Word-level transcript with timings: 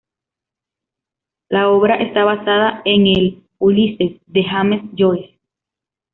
La 1.49 1.69
obra 1.69 1.93
está 1.97 2.23
basada 2.23 2.81
en 2.85 3.05
el 3.05 3.43
"Ulises" 3.59 4.19
de 4.25 4.43
James 4.45 4.81
Joyce. 4.97 5.39